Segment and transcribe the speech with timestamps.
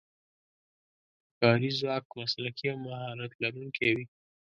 [1.29, 4.05] که کاري ځواک مسلکي او مهارت لرونکی وي.